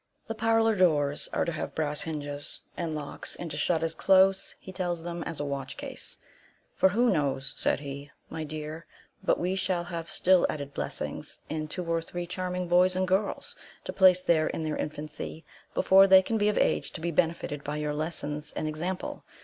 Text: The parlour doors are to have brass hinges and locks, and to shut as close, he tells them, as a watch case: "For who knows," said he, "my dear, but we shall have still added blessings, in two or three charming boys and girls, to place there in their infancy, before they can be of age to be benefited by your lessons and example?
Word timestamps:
The 0.25 0.33
parlour 0.33 0.75
doors 0.75 1.29
are 1.31 1.45
to 1.45 1.51
have 1.51 1.75
brass 1.75 2.01
hinges 2.01 2.61
and 2.75 2.95
locks, 2.95 3.35
and 3.35 3.51
to 3.51 3.55
shut 3.55 3.83
as 3.83 3.93
close, 3.93 4.55
he 4.59 4.71
tells 4.71 5.03
them, 5.03 5.21
as 5.25 5.39
a 5.39 5.45
watch 5.45 5.77
case: 5.77 6.17
"For 6.73 6.89
who 6.89 7.11
knows," 7.11 7.53
said 7.55 7.81
he, 7.81 8.09
"my 8.27 8.43
dear, 8.43 8.87
but 9.23 9.39
we 9.39 9.55
shall 9.55 9.83
have 9.83 10.09
still 10.09 10.47
added 10.49 10.73
blessings, 10.73 11.37
in 11.49 11.67
two 11.67 11.85
or 11.85 12.01
three 12.01 12.25
charming 12.25 12.67
boys 12.67 12.95
and 12.95 13.07
girls, 13.07 13.55
to 13.83 13.93
place 13.93 14.23
there 14.23 14.47
in 14.47 14.63
their 14.63 14.75
infancy, 14.75 15.45
before 15.75 16.07
they 16.07 16.23
can 16.23 16.39
be 16.39 16.49
of 16.49 16.57
age 16.57 16.89
to 16.93 16.99
be 17.01 17.11
benefited 17.11 17.63
by 17.63 17.77
your 17.77 17.93
lessons 17.93 18.51
and 18.53 18.67
example? 18.67 19.23